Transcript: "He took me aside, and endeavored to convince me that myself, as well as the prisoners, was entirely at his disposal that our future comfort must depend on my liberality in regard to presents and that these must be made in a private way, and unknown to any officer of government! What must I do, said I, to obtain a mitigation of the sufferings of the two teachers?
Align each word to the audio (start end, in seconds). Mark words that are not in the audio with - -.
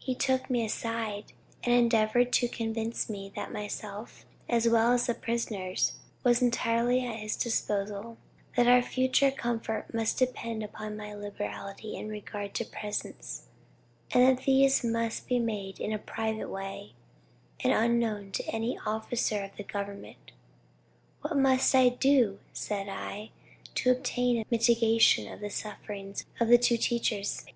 "He 0.00 0.16
took 0.16 0.50
me 0.50 0.64
aside, 0.64 1.34
and 1.62 1.72
endeavored 1.72 2.32
to 2.32 2.48
convince 2.48 3.08
me 3.08 3.30
that 3.36 3.52
myself, 3.52 4.24
as 4.48 4.68
well 4.68 4.90
as 4.90 5.06
the 5.06 5.14
prisoners, 5.14 5.92
was 6.24 6.42
entirely 6.42 7.06
at 7.06 7.20
his 7.20 7.36
disposal 7.36 8.18
that 8.56 8.66
our 8.66 8.82
future 8.82 9.30
comfort 9.30 9.94
must 9.94 10.18
depend 10.18 10.68
on 10.74 10.96
my 10.96 11.14
liberality 11.14 11.94
in 11.94 12.08
regard 12.08 12.54
to 12.54 12.64
presents 12.64 13.46
and 14.10 14.26
that 14.36 14.46
these 14.46 14.82
must 14.82 15.28
be 15.28 15.38
made 15.38 15.78
in 15.78 15.92
a 15.92 15.96
private 16.00 16.48
way, 16.50 16.94
and 17.62 17.72
unknown 17.72 18.32
to 18.32 18.42
any 18.48 18.76
officer 18.84 19.44
of 19.56 19.68
government! 19.68 20.32
What 21.20 21.36
must 21.36 21.72
I 21.72 21.90
do, 21.90 22.40
said 22.52 22.88
I, 22.88 23.30
to 23.76 23.92
obtain 23.92 24.38
a 24.38 24.44
mitigation 24.50 25.32
of 25.32 25.38
the 25.38 25.50
sufferings 25.50 26.26
of 26.40 26.48
the 26.48 26.58
two 26.58 26.78
teachers? 26.78 27.46